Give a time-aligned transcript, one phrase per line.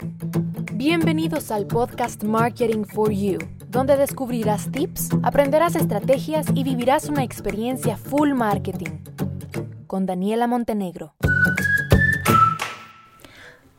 [0.00, 7.96] Bienvenidos al podcast Marketing for You, donde descubrirás tips, aprenderás estrategias y vivirás una experiencia
[7.96, 9.00] full marketing.
[9.88, 11.14] Con Daniela Montenegro.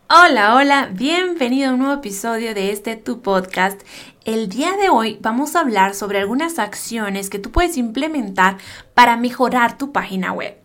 [0.09, 3.79] Hola, hola, bienvenido a un nuevo episodio de este Tu Podcast.
[4.25, 8.57] El día de hoy vamos a hablar sobre algunas acciones que tú puedes implementar
[8.93, 10.57] para mejorar tu página web.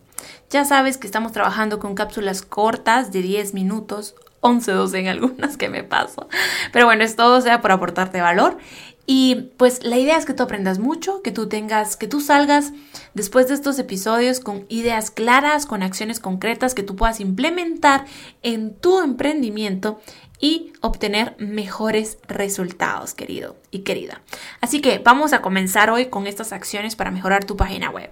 [0.51, 5.57] Ya sabes que estamos trabajando con cápsulas cortas de 10 minutos 11, 12 en algunas
[5.57, 6.29] que me paso.
[6.71, 8.59] Pero bueno, es todo sea por aportarte valor.
[9.07, 12.73] Y pues la idea es que tú aprendas mucho, que tú tengas, que tú salgas
[13.15, 18.05] después de estos episodios con ideas claras, con acciones concretas que tú puedas implementar
[18.43, 20.01] en tu emprendimiento
[20.41, 24.21] y obtener mejores resultados, querido y querida.
[24.61, 28.11] Así que vamos a comenzar hoy con estas acciones para mejorar tu página web.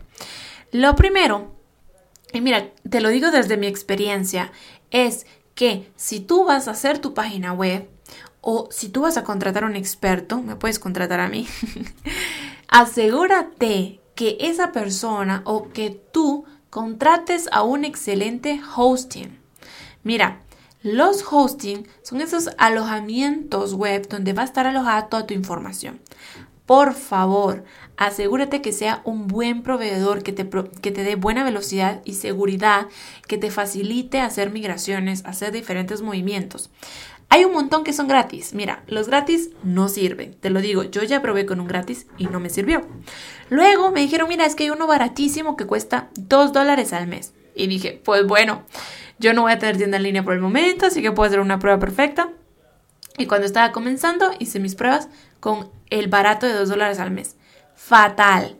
[0.73, 1.55] Lo primero,
[2.33, 4.53] y mira, te lo digo desde mi experiencia,
[4.91, 7.89] es que si tú vas a hacer tu página web
[8.41, 11.47] o si tú vas a contratar a un experto, me puedes contratar a mí,
[12.69, 19.39] asegúrate que esa persona o que tú contrates a un excelente hosting.
[20.03, 20.41] Mira,
[20.83, 26.01] los hosting son esos alojamientos web donde va a estar alojada toda tu información.
[26.73, 27.65] Por favor,
[27.99, 30.49] asegúrate que sea un buen proveedor que te,
[30.81, 32.87] que te dé buena velocidad y seguridad,
[33.29, 36.71] que te facilite hacer migraciones, hacer diferentes movimientos.
[37.29, 38.55] Hay un montón que son gratis.
[38.55, 40.33] Mira, los gratis no sirven.
[40.33, 42.81] Te lo digo, yo ya probé con un gratis y no me sirvió.
[43.51, 47.35] Luego me dijeron, mira, es que hay uno baratísimo que cuesta 2 dólares al mes.
[47.55, 48.63] Y dije, pues bueno,
[49.19, 51.41] yo no voy a tener tienda en línea por el momento, así que puedo hacer
[51.41, 52.31] una prueba perfecta.
[53.19, 55.11] Y cuando estaba comenzando, hice mis pruebas
[55.43, 57.35] con el barato de 2 dólares al mes
[57.75, 58.57] fatal.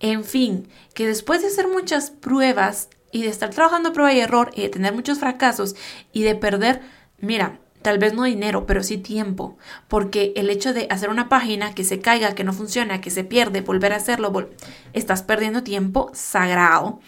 [0.00, 4.50] En fin, que después de hacer muchas pruebas y de estar trabajando prueba y error
[4.56, 5.76] y de tener muchos fracasos
[6.12, 6.80] y de perder,
[7.18, 11.76] mira, tal vez no dinero, pero sí tiempo, porque el hecho de hacer una página
[11.76, 14.50] que se caiga, que no funciona, que se pierde, volver a hacerlo,
[14.92, 16.98] estás perdiendo tiempo sagrado.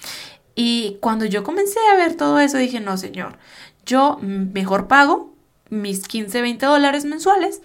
[0.55, 3.37] Y cuando yo comencé a ver todo eso, dije, no, señor,
[3.85, 5.35] yo mejor pago
[5.71, 7.63] mis 15, 20 dólares mensuales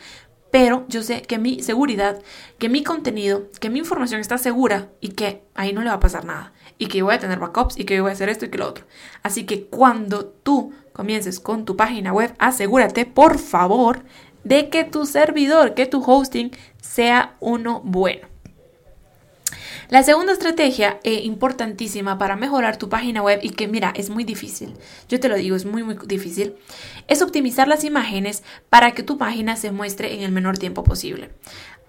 [0.52, 2.22] pero yo sé que mi seguridad,
[2.58, 6.00] que mi contenido, que mi información está segura y que ahí no le va a
[6.00, 6.54] pasar nada.
[6.78, 8.68] Y que voy a tener backups y que voy a hacer esto y que lo
[8.68, 8.86] otro.
[9.24, 14.04] Así que cuando tú comiences con tu página web, asegúrate, por favor,
[14.44, 18.28] de que tu servidor, que tu hosting sea uno bueno.
[19.90, 24.26] La segunda estrategia eh, importantísima para mejorar tu página web y que mira, es muy
[24.26, 24.74] difícil,
[25.08, 26.56] yo te lo digo, es muy muy difícil,
[27.08, 31.30] es optimizar las imágenes para que tu página se muestre en el menor tiempo posible.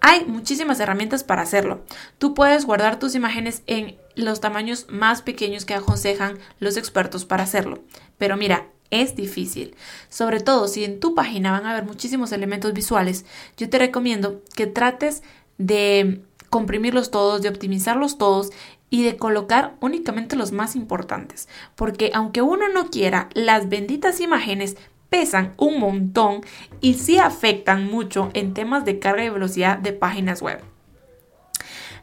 [0.01, 1.85] Hay muchísimas herramientas para hacerlo.
[2.19, 7.43] Tú puedes guardar tus imágenes en los tamaños más pequeños que aconsejan los expertos para
[7.43, 7.83] hacerlo.
[8.17, 9.75] Pero mira, es difícil.
[10.09, 13.25] Sobre todo si en tu página van a haber muchísimos elementos visuales,
[13.57, 15.25] yo te recomiendo que trates
[15.59, 18.51] de comprimirlos todos, de optimizarlos todos
[18.91, 21.49] y de colocar únicamente los más importantes.
[21.75, 24.77] Porque aunque uno no quiera, las benditas imágenes
[25.11, 26.43] pesan un montón
[26.81, 30.63] y sí afectan mucho en temas de carga y velocidad de páginas web.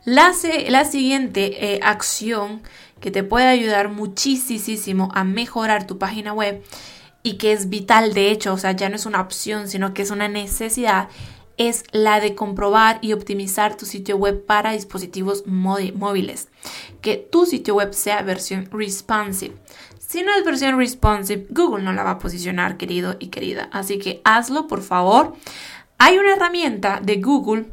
[0.05, 0.31] La,
[0.69, 2.61] la siguiente eh, acción
[2.99, 6.63] que te puede ayudar muchísimo a mejorar tu página web
[7.23, 10.03] y que es vital de hecho, o sea, ya no es una opción, sino que
[10.03, 11.09] es una necesidad,
[11.57, 16.49] es la de comprobar y optimizar tu sitio web para dispositivos móviles.
[17.01, 19.55] Que tu sitio web sea versión responsive.
[19.99, 23.69] Si no es versión responsive, Google no la va a posicionar, querido y querida.
[23.71, 25.35] Así que hazlo, por favor.
[25.97, 27.65] Hay una herramienta de Google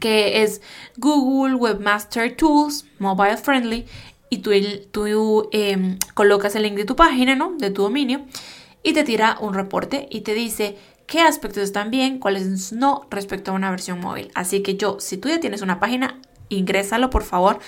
[0.00, 0.62] que es
[0.96, 3.84] Google Webmaster Tools Mobile Friendly
[4.30, 7.54] y tú, em, colocas el link de tu página, ¿no?
[7.58, 8.24] De tu dominio
[8.82, 10.76] y te tira un reporte y te dice
[11.06, 14.30] qué aspectos están bien, cuáles no respecto a una versión móvil.
[14.34, 17.58] Así que yo, si tú ya tienes una página, ingrésalo por favor,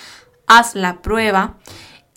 [0.47, 1.57] haz la prueba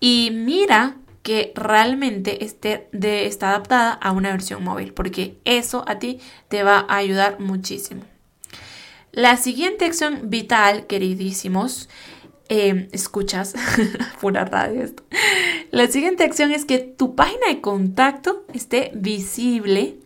[0.01, 6.19] y mira que realmente esté está adaptada a una versión móvil, porque eso a ti
[6.49, 8.03] te va a ayudar muchísimo.
[9.13, 11.89] La siguiente acción vital, queridísimos,
[12.49, 13.55] em, escuchas,
[14.21, 15.03] pura radio esto.
[15.73, 19.99] La siguiente acción es que tu página de contacto esté visible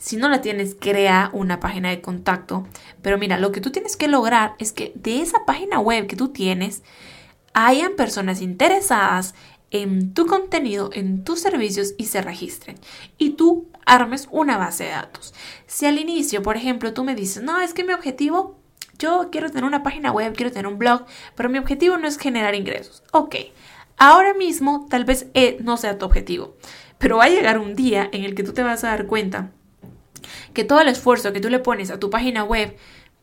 [0.00, 2.66] si no la tienes, crea una página de contacto.
[3.02, 6.16] Pero mira, lo que tú tienes que lograr es que de esa página web que
[6.16, 6.82] tú tienes,
[7.52, 9.34] hayan personas interesadas
[9.70, 12.76] en tu contenido, en tus servicios y se registren.
[13.18, 15.34] Y tú armes una base de datos.
[15.66, 18.58] Si al inicio, por ejemplo, tú me dices, no, es que mi objetivo,
[18.98, 21.04] yo quiero tener una página web, quiero tener un blog,
[21.34, 23.02] pero mi objetivo no es generar ingresos.
[23.12, 23.36] Ok,
[23.98, 26.56] ahora mismo tal vez eh, no sea tu objetivo,
[26.96, 29.52] pero va a llegar un día en el que tú te vas a dar cuenta
[30.54, 32.76] que todo el esfuerzo que tú le pones a tu página web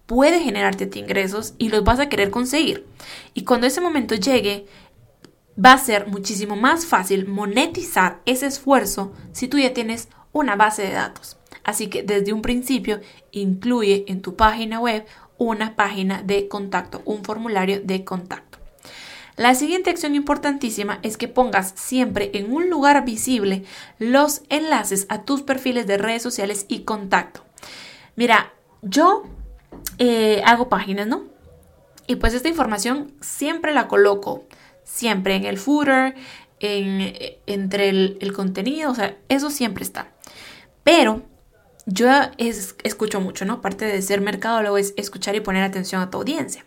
[0.06, 2.86] puede generarte ingresos y los vas a querer conseguir.
[3.34, 4.66] Y cuando ese momento llegue,
[5.64, 10.84] va a ser muchísimo más fácil monetizar ese esfuerzo si tú ya tienes una base
[10.84, 11.38] de datos.
[11.64, 13.02] Así que desde un principio
[13.32, 15.06] incluye en tu página web
[15.38, 18.47] una página de contacto, un formulario de contacto.
[19.38, 23.64] La siguiente acción importantísima es que pongas siempre en un lugar visible
[24.00, 27.46] los enlaces a tus perfiles de redes sociales y contacto.
[28.16, 28.52] Mira,
[28.82, 29.24] yo
[30.00, 31.26] eh, hago páginas, ¿no?
[32.08, 34.48] Y pues esta información siempre la coloco,
[34.84, 36.16] siempre en el footer,
[36.60, 37.14] en,
[37.46, 40.08] entre el, el contenido, o sea, eso siempre está.
[40.84, 41.22] Pero
[41.90, 43.62] yo escucho mucho, ¿no?
[43.62, 46.66] Parte de ser mercadólogo es escuchar y poner atención a tu audiencia.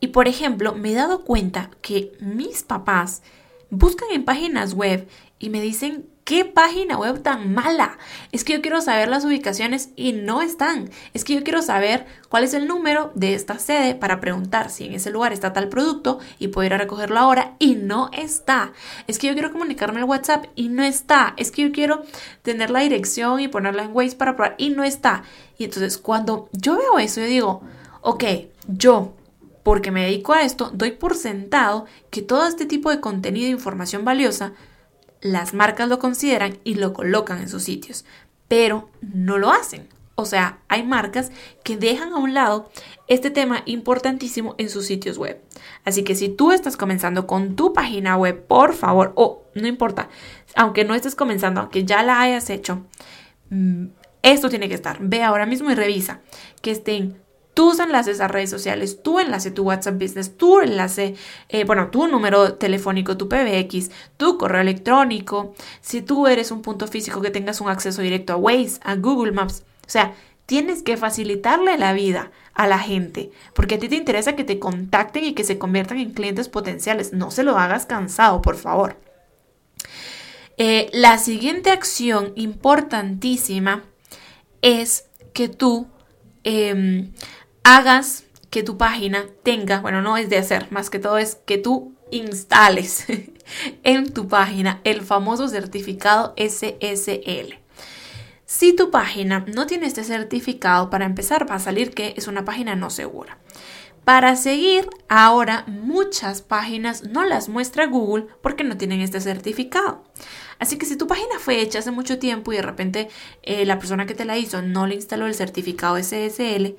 [0.00, 3.22] Y por ejemplo, me he dado cuenta que mis papás
[3.70, 5.08] buscan en páginas web
[5.38, 7.98] y me dicen ¿Qué página web tan mala?
[8.30, 10.88] Es que yo quiero saber las ubicaciones y no están.
[11.12, 14.84] Es que yo quiero saber cuál es el número de esta sede para preguntar si
[14.84, 18.72] en ese lugar está tal producto y a recogerlo ahora y no está.
[19.08, 21.34] Es que yo quiero comunicarme al WhatsApp y no está.
[21.36, 22.04] Es que yo quiero
[22.42, 25.24] tener la dirección y ponerla en Waze para probar y no está.
[25.58, 27.62] Y entonces cuando yo veo eso, yo digo,
[28.02, 28.24] ok,
[28.68, 29.14] yo
[29.64, 33.50] porque me dedico a esto, doy por sentado que todo este tipo de contenido e
[33.50, 34.52] información valiosa
[35.20, 38.04] las marcas lo consideran y lo colocan en sus sitios,
[38.48, 39.88] pero no lo hacen.
[40.14, 41.32] O sea, hay marcas
[41.64, 42.70] que dejan a un lado
[43.06, 45.40] este tema importantísimo en sus sitios web.
[45.84, 50.10] Así que si tú estás comenzando con tu página web, por favor, o no importa,
[50.54, 52.84] aunque no estés comenzando, aunque ya la hayas hecho,
[53.48, 53.86] mm,
[54.22, 54.98] esto tiene que estar.
[55.00, 56.20] Ve ahora mismo y revisa
[56.60, 57.16] que estén
[57.60, 61.14] tus enlaces a redes sociales, tu enlace, tu WhatsApp Business, tu enlace,
[61.50, 66.86] eh, bueno, tu número telefónico, tu PBX, tu correo electrónico, si tú eres un punto
[66.86, 70.14] físico que tengas un acceso directo a Waze, a Google Maps, o sea,
[70.46, 74.58] tienes que facilitarle la vida a la gente, porque a ti te interesa que te
[74.58, 77.12] contacten y que se conviertan en clientes potenciales.
[77.12, 78.96] No se lo hagas cansado, por favor.
[80.56, 83.84] Eh, la siguiente acción importantísima
[84.62, 85.88] es que tú
[86.42, 87.12] em,
[87.62, 91.58] hagas que tu página tenga, bueno, no es de hacer, más que todo es que
[91.58, 93.06] tú instales
[93.82, 97.58] en tu página el famoso certificado SSL.
[98.44, 102.44] Si tu página no tiene este certificado, para empezar va a salir que es una
[102.44, 103.38] página no segura.
[104.04, 110.02] Para seguir, ahora muchas páginas no las muestra Google porque no tienen este certificado.
[110.58, 113.08] Así que si tu página fue hecha hace mucho tiempo y de repente
[113.42, 116.76] eh, la persona que te la hizo no le instaló el certificado SSL,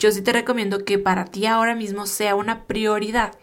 [0.00, 3.34] yo sí te recomiendo que para ti ahora mismo sea una prioridad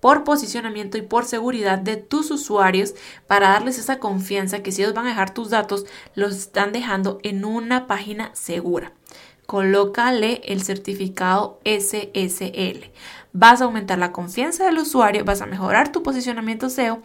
[0.00, 2.94] por posicionamiento y por seguridad de tus usuarios
[3.26, 7.20] para darles esa confianza que si ellos van a dejar tus datos, los están dejando
[7.22, 8.92] en una página segura.
[9.46, 12.90] Colócale el certificado SSL.
[13.32, 17.02] Vas a aumentar la confianza del usuario, vas a mejorar tu posicionamiento SEO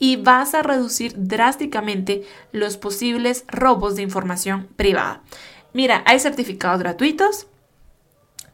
[0.00, 5.22] y vas a reducir drásticamente los posibles robos de información privada.
[5.72, 7.46] Mira, hay certificados gratuitos,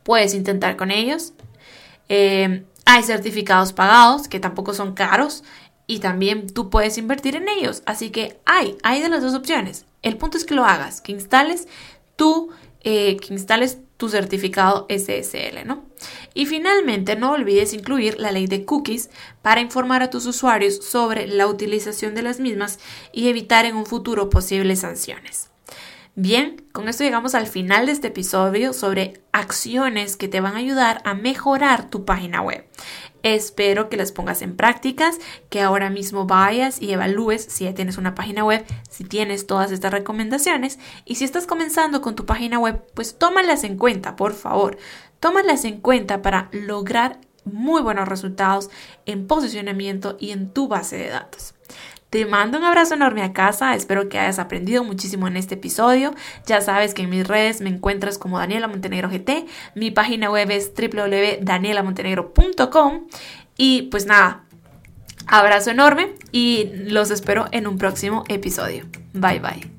[0.04, 1.32] puedes intentar con ellos.
[2.08, 5.42] Eh, hay certificados pagados que tampoco son caros
[5.86, 7.82] y también tú puedes invertir en ellos.
[7.86, 9.86] Así que hay, hay de las dos opciones.
[10.02, 11.66] El punto es que lo hagas, que instales
[12.16, 12.50] tu,
[12.82, 15.84] eh, que instales tu certificado SSL, ¿no?
[16.34, 19.08] Y finalmente no olvides incluir la ley de cookies
[19.40, 22.78] para informar a tus usuarios sobre la utilización de las mismas
[23.12, 25.53] y evitar en un futuro posibles sanciones.
[26.16, 30.58] Bien, con esto llegamos al final de este episodio sobre acciones que te van a
[30.58, 32.64] ayudar a mejorar tu página web.
[33.24, 35.18] Espero que las pongas en prácticas,
[35.50, 39.72] que ahora mismo vayas y evalúes si ya tienes una página web, si tienes todas
[39.72, 44.34] estas recomendaciones y si estás comenzando con tu página web, pues tómalas en cuenta, por
[44.34, 44.78] favor.
[45.18, 48.70] Tómalas en cuenta para lograr muy buenos resultados
[49.04, 51.54] en posicionamiento y en tu base de datos.
[52.14, 56.14] Te mando un abrazo enorme a casa, espero que hayas aprendido muchísimo en este episodio.
[56.46, 60.48] Ya sabes que en mis redes me encuentras como Daniela Montenegro GT, mi página web
[60.52, 63.08] es www.danielamontenegro.com
[63.56, 64.44] y pues nada,
[65.26, 68.84] abrazo enorme y los espero en un próximo episodio.
[69.12, 69.73] Bye bye.